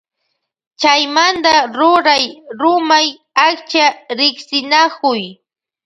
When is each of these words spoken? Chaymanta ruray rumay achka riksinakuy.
Chaymanta 0.81 1.53
ruray 1.75 2.25
rumay 2.59 3.07
achka 3.47 3.85
riksinakuy. 4.17 5.21